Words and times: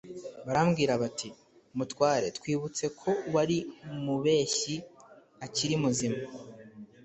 baramubwira 0.45 0.93
bati: 1.01 1.29
"Mutware 1.77 2.27
twibutse 2.37 2.85
ko 2.99 3.09
wa 3.35 3.43
mubeshyi 4.05 4.75
akiri 5.45 5.75
muzima 5.83 6.21